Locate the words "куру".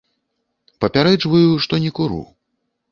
2.01-2.21